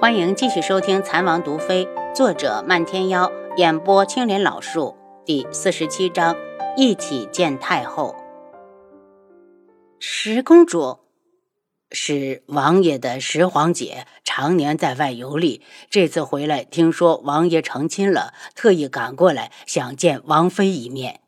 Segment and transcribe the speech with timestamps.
[0.00, 6.34] 欢迎继续收听《残王毒妃》，作者漫天妖，演播青莲老树，第四十七章：
[6.74, 8.16] 一起见太后。
[9.98, 11.00] 十公主
[11.90, 15.60] 是王爷的十皇姐，常年在外游历，
[15.90, 21.20] 这次回来听说王爷成亲了，特意赶过来想见王妃一面。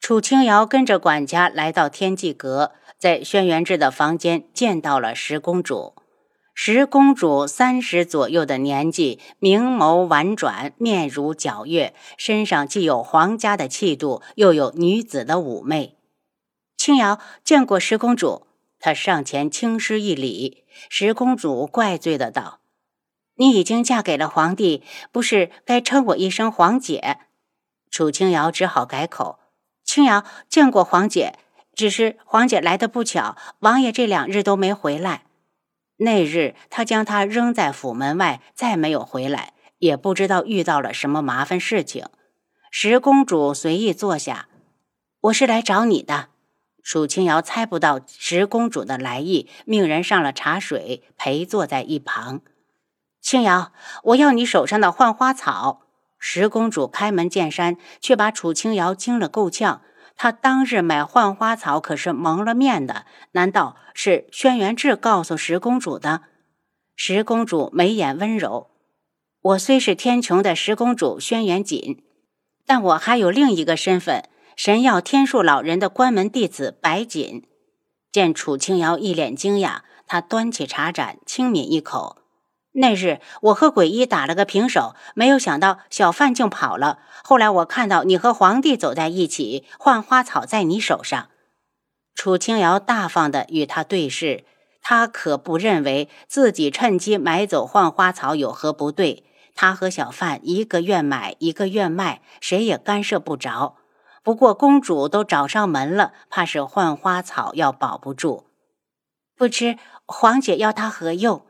[0.00, 5.96] 楚清瑶跟着管家来到天际阁，在轩辕志的房间见到了十公主。
[6.54, 15.96] 十公主三十左右的年纪，明眸婉转，面如皎月，身上既有皇家的气度，又有女子的妩媚。
[16.76, 18.46] 青瑶见过十公主，
[18.78, 20.64] 她上前轻施一礼。
[20.88, 22.60] 十公主怪罪的道
[23.36, 27.18] ：“你已经嫁给了皇帝，不是该称我一声皇姐？”
[27.90, 29.38] 楚青瑶只好改口
[29.84, 31.38] ：“青瑶见过皇姐，
[31.74, 35.24] 只是皇姐来的不巧，王爷这两日都没回来。”
[36.02, 42.06] 那日，他将她扔在府门外，再没有回来，也不知道遇到了什么麻烦事情。
[42.70, 44.48] 十公主随意坐下，
[45.20, 46.28] 我是来找你的。
[46.82, 52.40] 楚清瑶猜不到十公主的来意，命人上了茶水，陪坐在一旁。
[53.20, 55.82] 青瑶，我要你手上的幻花草。
[56.18, 59.82] 十公主开门见山，却把楚清瑶惊了够呛。
[60.16, 66.22] 他当日买幻花草可是蒙了面的，难道是轩辕志告诉十公主的？
[66.94, 68.70] 十公主眉眼温柔，
[69.40, 72.04] 我虽是天穹的十公主轩辕锦，
[72.64, 77.48] 但我还有另一个身份——神药天树老人的关门弟子白锦。
[78.12, 82.21] 见楚清瑶一脸惊讶，他端起茶盏，轻抿一口。
[82.72, 87.00] 那日我和鬼医打了个平手，没有想到小范竟跑了。
[87.22, 91.28] 后来我看到你和皇帝走在一起，幻花草在你手上。
[92.14, 94.44] 楚清瑶大方地与他对视，
[94.80, 99.24] 他可不认为自己趁机买走幻花草有何不对。
[99.54, 103.76] 他和小范一个愿买，一个愿卖，谁也干涉不着。
[104.22, 108.46] 不过公主都找上门了，怕是幻花草要保不住。
[109.36, 111.44] 不知皇姐要他何用？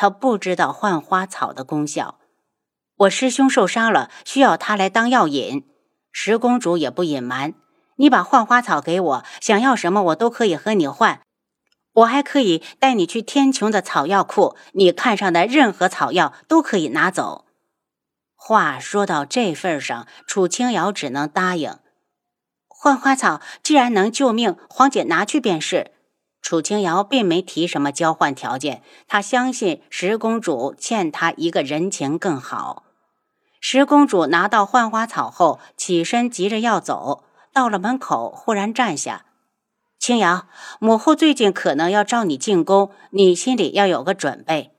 [0.00, 2.18] 他不知道幻花草的功效，
[2.96, 5.68] 我师兄受伤了，需要他来当药引。
[6.10, 7.52] 十公主也不隐瞒，
[7.96, 11.20] 你把幻花草给我，想要什么我都可以和你换，
[11.92, 17.44] 我还可以带你去天穹的草药库，你看上的任何草药都可以拿走。
[18.34, 21.76] 话说到这份上，楚清瑶只能答应。
[22.68, 25.92] 幻花草既然能救命，黄姐拿去便是。
[26.42, 32.84] 楚清瑶并没提什么交换条件，她相信十公主欠她一个人情更好。
[33.60, 39.26] 十公主拿到幻花草后，起身急着要走，到了门口忽然站下。
[39.98, 40.46] 清瑶，
[40.78, 44.72] 母后最近可能要召你进宫，你心里要有个准备。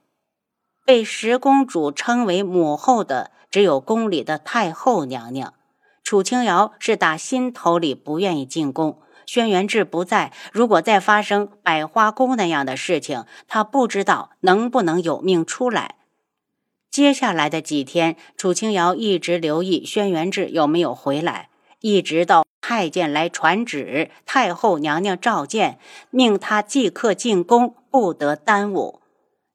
[0.84, 5.54] 被十公主称为母后的，只有宫里的太后娘娘。
[6.02, 8.98] 楚清瑶是打心头里不愿意进宫。
[9.32, 15.94] 轩辕志不在，如果再发生百花宫那样的事情，他不知道能不能有命出来。
[16.90, 21.48] 接下来的几天，楚清瑶一直留意轩辕志有没有回来，
[21.80, 25.78] 一直到太监来传旨，太后娘娘召见，
[26.10, 29.00] 命他即刻进宫，不得耽误。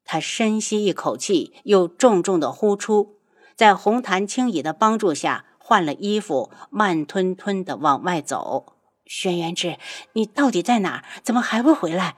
[0.03, 3.19] 他深吸一口气，又重重的呼出，
[3.55, 8.76] 在红檀轻椅的帮助下换了衣服，慢吞吞的往外走。
[9.07, 9.78] 轩辕志，
[10.13, 11.03] 你到底在哪儿？
[11.23, 12.16] 怎么还不回来？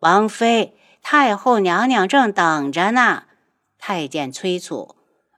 [0.00, 3.24] 王妃，太后娘娘正等着呢。
[3.78, 4.96] 太监催促。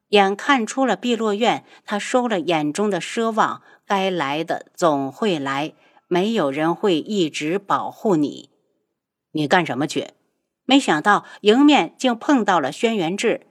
[0.08, 3.62] 眼看出了碧落院，他收了眼中的奢望。
[3.86, 5.74] 该来的总会来，
[6.06, 8.50] 没有人会一直保护你。
[9.32, 10.10] 你干什么去？
[10.64, 13.46] 没想到迎面竟碰到了轩辕志。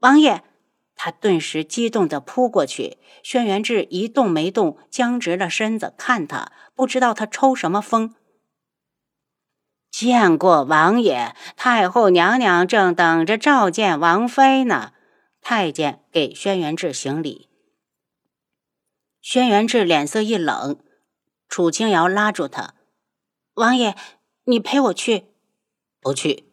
[0.00, 0.42] 王爷。
[0.94, 8.14] 他顿时激动地扑过去，轩辕志一动没动，僵直了身子看他，不知道他抽什么风。
[9.90, 14.92] 见过王爷，太后娘娘正等着召见王妃呢。
[15.40, 17.48] 太监给轩辕志行礼。
[19.20, 20.78] 轩辕志脸色一冷，
[21.48, 22.74] 楚清瑶拉住他
[23.54, 23.96] ：“王爷，
[24.44, 25.26] 你陪我去。
[26.00, 26.48] ”“不去。”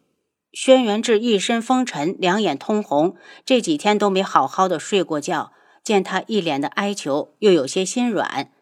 [0.52, 5.52] 轩辕志一身风尘，两眼通红，这几天都没好好的睡过觉。
[5.82, 8.52] 见他一脸的哀求，又有些心软。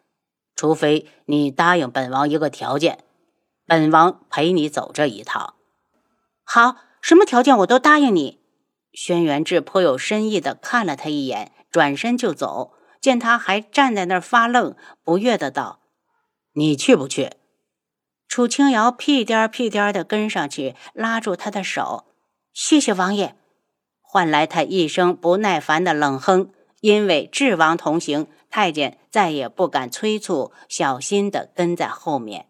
[0.55, 3.05] 除非你答应本王一个条件，
[3.67, 5.55] 本王陪你走这一趟。
[6.45, 8.41] 好，什么条件我都答应你。
[8.93, 12.73] 轩辕志颇有深意的看了他一眼，转身就走。
[13.01, 14.75] 见他还站在那儿发愣，
[15.05, 15.81] 不悦的道
[16.55, 17.31] ：“你去不去？”
[18.29, 22.05] 楚清瑶屁颠屁颠的跟上去，拉住他的手
[22.55, 23.35] ：“谢谢王爷。
[24.03, 26.51] 换来他一声不耐烦的冷哼。
[26.81, 32.47] 因为智王同行，太监再也不敢催促，小心地跟在后面。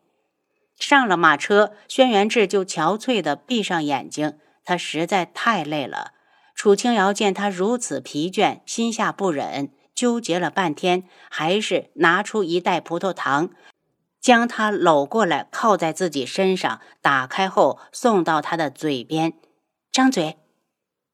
[0.79, 6.13] 上了马车，轩辕志就憔悴地闭上眼睛，他实在太累了。
[6.55, 13.49] 楚清瑶见他如此疲倦，心下不忍，纠结了半天，还是拿出一袋葡萄糖，
[14.21, 19.33] 将他搂过来，靠在自己身上，打开后送到他的嘴边，
[19.91, 20.39] 张嘴。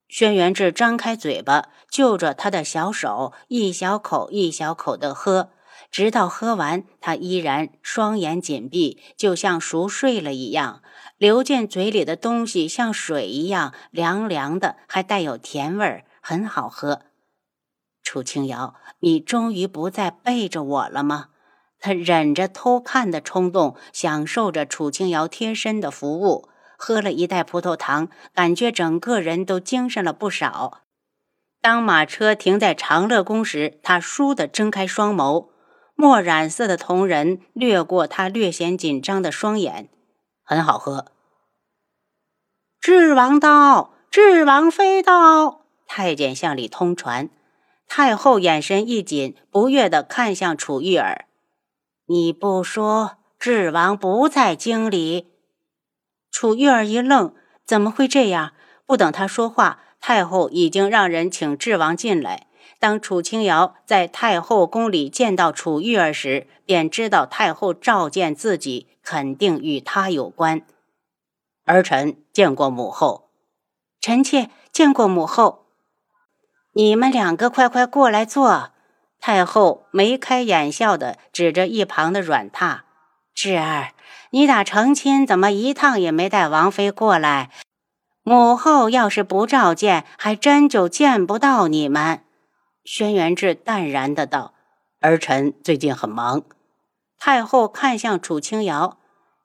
[0.08, 5.50] 轩辕志张开嘴巴，就着他的小手，一小口一小口地喝，
[5.90, 10.82] 直到喝完，他依然双眼紧闭，就像熟睡了一样。
[11.16, 17.02] 流进嘴里的东西像水一样凉凉的，还带有甜味儿，很好喝。
[18.02, 21.30] 楚清瑶，你终于不再背着我了吗？
[21.84, 26.48] 他忍着偷看的冲动，享受着楚清瑶贴身的服务。
[26.78, 30.80] 喝了一袋葡萄糖，感觉整个人都精神了不少。
[31.60, 35.48] 当马车停在长乐宫时，他倏地睁开双眸，
[35.94, 39.90] 墨染色的瞳仁掠过他略显紧张的双眼。
[40.42, 41.08] 很好喝。
[42.80, 45.66] 智王到，智王妃到。
[45.86, 47.28] 太监向里通传。
[47.86, 51.26] 太后眼神一紧，不悦地看向楚玉儿
[52.06, 55.32] ：“你不说，智王不在京里。”
[56.30, 57.34] 楚玉儿一愣，
[57.64, 58.52] 怎么会这样？
[58.86, 62.46] 不等他说话，太后已经让人请智王进来。
[62.78, 70.66] 当楚清瑶在太后宫里见到楚玉儿时，便知道太后召见自己，肯定与他有关。
[71.64, 73.30] 儿臣见过母后，
[74.00, 75.64] 臣妾见过母后。
[76.74, 78.73] 你们两个快快过来坐。
[79.26, 82.80] 太后眉开眼笑的指着一旁的软榻，
[83.34, 83.92] 智儿。
[84.32, 87.48] 你打成亲怎么一趟也没带王妃过来？
[88.22, 92.22] 母后要是不召见，还真就见不到你们。
[92.84, 94.52] 轩辕志淡然的道
[95.00, 96.42] ：“儿臣最近很忙。”
[97.18, 98.98] 太后看向楚清瑶：“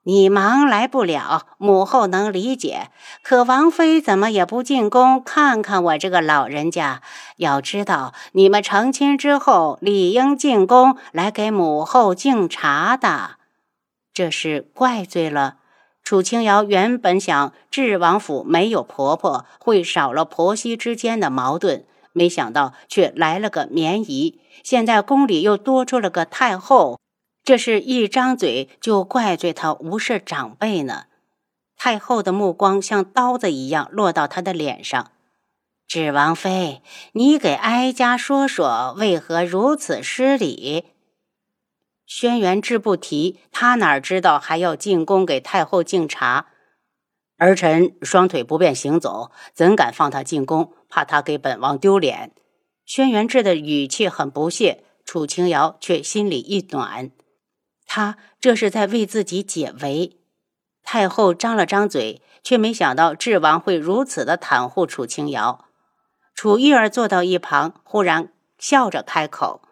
[0.04, 2.88] 你忙来不了，母后能理解。
[3.22, 7.02] 可王妃怎么也不进宫看看我这个老人家？
[7.36, 13.32] 要知道，你们成亲之后，理应进宫来给母后敬茶的。”
[14.14, 15.56] 这是怪罪了
[16.02, 16.64] 楚清瑶。
[16.64, 24.40] 原本想智王府没有婆婆，会少了婆媳之间的矛盾，没想到却来了个绵姨。
[24.62, 26.99] 现在宫里又多出了个太后，
[27.50, 31.06] 这是一张嘴就怪罪他无视长辈呢。
[31.76, 35.10] 太后的目光像刀子一样落到他的脸上。
[35.88, 36.80] 智王妃，
[37.10, 40.84] 你给哀家说说，为何如此失礼？
[42.06, 46.46] 轩辕志不提，他哪知道还要进宫给太后敬茶？
[47.36, 50.72] 儿臣双腿不便行走，怎敢放他进宫？
[50.88, 52.30] 怕他给本王丢脸。
[52.86, 57.10] 轩辕志的语气很不屑，楚清瑶却心里一暖，
[57.92, 60.20] 他这是在为自己解围。
[60.84, 65.64] 太后张了张嘴，却没想到智王会如此的袒护楚清瑶。
[66.32, 69.62] 楚玉儿坐到一旁，忽然笑着开口。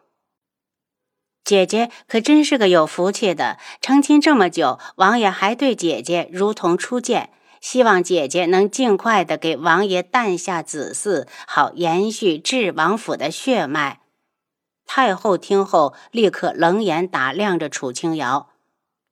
[1.45, 7.31] 姐姐可真是个有福气的，成亲这么久，王爷还对姐姐如同初见。
[7.61, 14.01] 希望姐姐能尽快的给王爷诞下子嗣，好延续智王府的血脉。
[14.89, 18.49] 太后听后，立刻冷眼打量着楚清瑶：“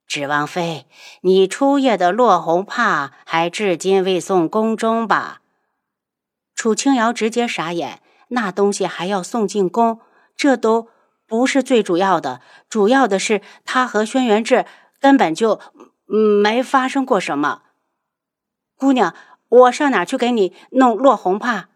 [0.08, 0.86] 智王妃，
[1.20, 5.42] 你初夜的落红帕还至今未送宫中吧？”
[6.56, 10.00] 楚清瑶直接傻眼，那东西还要送进宫？
[10.34, 10.88] 这都……
[11.28, 14.64] 不是最主要的，主要的是他和轩辕志
[15.00, 15.60] 根本就
[16.06, 17.62] 没发生过什么。
[18.76, 19.12] 姑娘，
[19.48, 21.68] 我上哪去给你弄落红帕？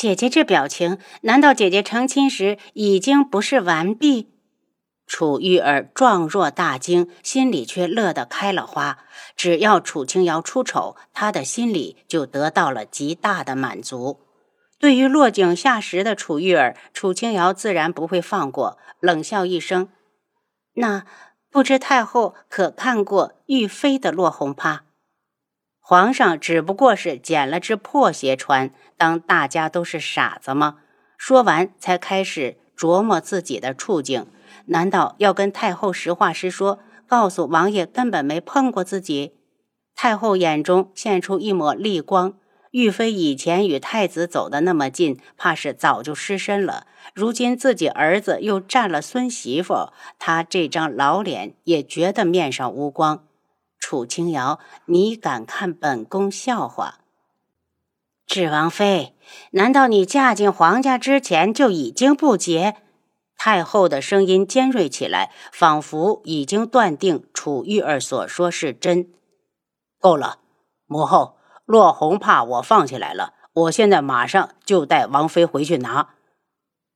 [0.00, 4.30] 姐姐这表情，难道姐姐成亲时已经不是完璧？
[5.06, 9.00] 楚玉儿状若大惊，心里却乐得开了花。
[9.36, 14.20] 只要楚清瑶出丑，她的心里就得到了极大的满足。
[14.78, 19.90] 对于落井下石的楚玉儿，楚清瑶自然不会放过，冷笑一声
[20.76, 21.04] ：“那
[21.50, 24.84] 不知太后可看过玉妃的落红帕？
[25.90, 30.76] 皇上只不过是捡了只破鞋穿，当大家都是傻子吗？”
[31.18, 34.28] 说完，才开始琢磨自己的处境：
[34.66, 36.78] 难道要跟太后实话实说，
[37.08, 39.32] 告诉王爷根本没碰过自己？
[39.96, 42.34] 太后眼中现出一抹厉光。
[42.70, 46.86] 玉妃以前与太子走得那么近，怕是早就失身了。
[47.14, 49.88] 如今自己儿子又占了孙媳妇，
[50.20, 53.24] 她这张老脸也觉得面上无光。
[53.80, 57.00] 楚清瑶，你敢看本宫笑话？
[58.26, 59.16] 智王妃，
[59.52, 62.76] 难道你嫁进皇家之前就已经不洁？
[63.36, 69.10] 太后的声音尖锐起来，仿佛已经断定楚玉儿所说是真。
[69.98, 70.38] 够了，
[70.86, 76.10] 母后，落红帕我放起来了，我现在马上就带王妃回去拿。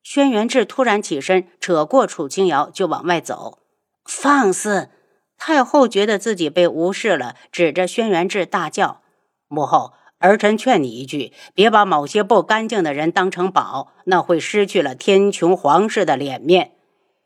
[0.03, 3.59] 轩辕志突然起身，扯过楚清瑶就往外走。
[4.05, 4.91] 放肆！
[5.37, 9.01] 太后觉得自己被无视了，指着轩辕志大叫
[9.47, 16.71] ：“母后，儿臣劝你一句，别把某些不干净的人当成宝，那会失去了天穹皇室的脸面。”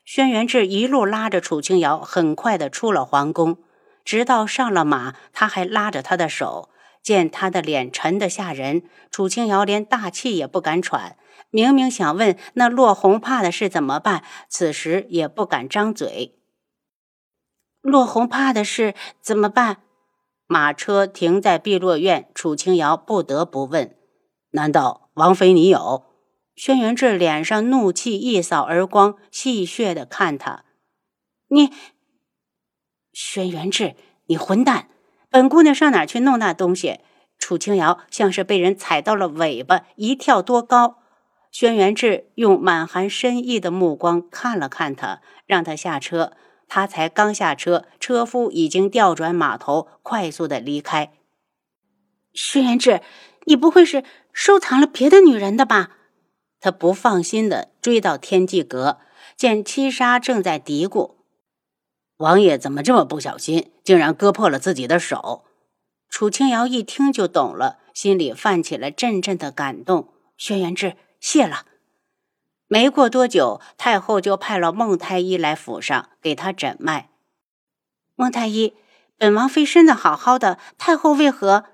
[0.04, 3.58] 轩辕志一路拉着楚清瑶，很快的出了皇宫，
[4.04, 6.70] 直到上了马，他还拉着她的手。
[7.02, 11.16] 见他的脸沉得吓人，楚清瑶连大气也不敢喘。
[11.50, 16.39] 明明想问那落红怕的事怎么办，此时也不敢张嘴。
[17.90, 19.78] 落红怕的事怎么办？
[20.48, 23.96] 马车停在碧落院，楚清瑶不得不问
[24.52, 26.06] ：“难道王妃你有？”
[26.56, 30.66] 轩辕志脸上怒气一扫而光，戏谑的看他
[31.50, 31.72] ：“你，
[33.14, 34.90] 轩辕志，你混蛋！
[35.30, 37.00] 本姑娘上哪去弄那东西？”
[37.38, 40.98] 楚清瑶像是被人踩到了尾巴，一跳多高。
[41.52, 46.34] 轩辕志用满含深意的目光看了看他，让他下车。
[46.70, 51.12] 他才刚下车，车夫已经调转马头，快速的离开。
[52.32, 53.02] 轩辕志，
[53.46, 55.98] 你不会是收藏了别的女人的吧？
[56.62, 59.00] 他不放心的追到天际阁，
[59.36, 61.16] 见七杀正在嘀咕
[62.18, 65.46] ：“王爷怎么这么不小心，竟然割破了自己的手？”
[66.08, 70.14] 楚清瑶一听就懂了，心里泛起了阵阵的感动。
[70.38, 71.66] 轩辕志，谢了。
[72.72, 77.10] 没过多久，太后就派了孟太医来府上给他诊脉。
[78.16, 78.76] 孟太医，
[79.18, 81.66] 本王妃身子好好的，太后为何？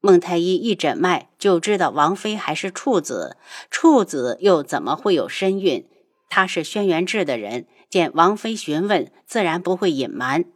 [0.00, 3.36] 孟太医一诊脉就知道王妃还是处子，
[3.70, 5.86] 处子又怎么会有身孕？
[6.30, 10.46] 他是轩辕志的人，见王妃询问，自然不会隐瞒。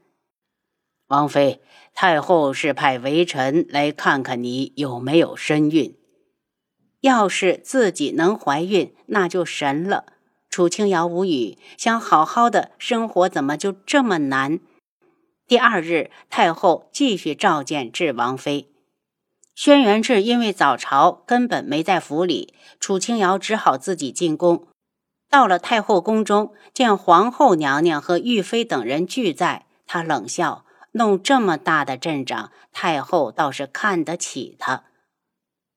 [1.09, 1.61] 王妃，
[1.93, 5.98] 太后是派微臣来看看你有没有身孕。
[7.01, 10.05] 要是自己能怀孕，那就神了。
[10.51, 14.59] 楚清瑶无语，想好好的生活，怎么就这么难？
[15.47, 18.71] 第二日，太后继续召见智王妃。
[19.55, 24.67] 轩辕志因为早朝根本没在府里，楚清瑶只好自己进宫。
[25.31, 34.85] 到了太后宫中，见皇后娘娘和玉妃等人俱在，她冷笑：弄这么大的阵仗，太后倒是看得起他。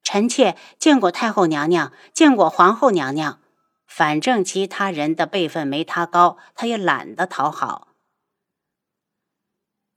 [0.04, 3.40] 臣妾见过太后娘娘，见过皇后娘娘。
[3.88, 7.90] 反正其他人的辈分没她高，她也懒得讨好。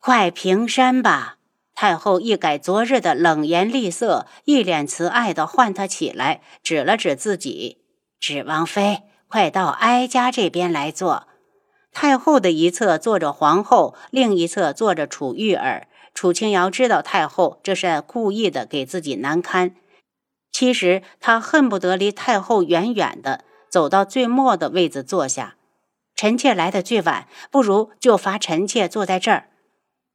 [0.01, 1.39] 快平山吧！
[1.75, 7.79] 太后一改昨日的冷颜厉色，一脸慈爱的唤他起来，指了指自己
[8.21, 11.27] ：“芷王妃，快到哀家这边来坐。”
[11.91, 15.89] 太后的一侧坐着皇后，另一侧坐着楚玉儿。
[16.13, 19.75] 楚清瑶知道太后这是故意的，给自己难堪。
[20.55, 25.57] 其实他恨不得离太后远远的，走到最末的位子坐下。
[26.15, 29.49] 臣妾来的最晚，不如就罚臣妾坐在这儿。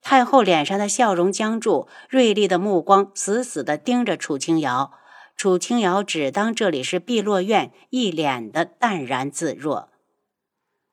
[0.01, 4.93] 太后脸上的笑容僵住，锐利的目光死死地盯着楚清瑶。
[5.35, 9.89] 楚清瑶只当这里是碧落院，一脸的淡然自若。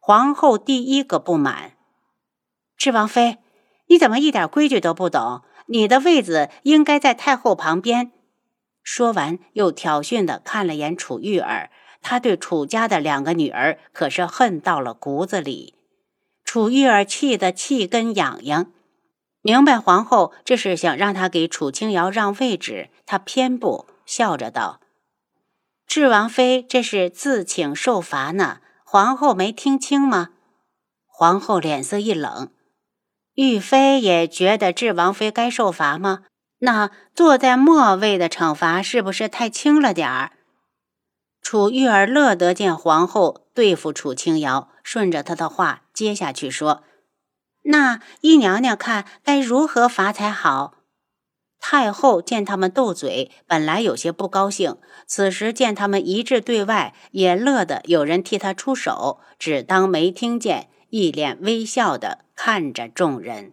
[0.00, 1.74] 皇后第一个不满：
[2.76, 3.38] 智王妃，
[3.86, 5.42] 你怎么一点规矩都不懂？
[5.66, 8.10] 你的位子应该在太后旁边。
[8.86, 11.70] 说完，又挑衅地看了眼楚玉儿。
[12.02, 15.74] 他对楚家的两个女儿可是恨到了骨子里。
[16.44, 18.70] 楚玉儿气得气根痒痒，
[19.42, 24.80] 明白皇后这是想让他给楚清瑶让位置，他偏不，笑着道
[25.88, 30.28] ：“智王妃这是自请受罚呢，皇后没听清吗？”
[31.10, 32.52] 皇后脸色一冷
[33.34, 36.20] ：“玉妃也觉得智王妃该受罚吗？”
[36.58, 40.32] 那坐在末位的惩罚是不是太轻了点儿？
[41.42, 46.82] 楚玉儿乐得见皇后对付楚清瑶，顺着她的话接下去说
[47.64, 50.74] ：“那姨娘娘看该如何罚才好？”
[51.60, 63.52] 太后见他们斗嘴，本来有些不高兴，此时见他们一致对外，也乐得有人替她出手，只当没听见，一脸微笑的看着众人。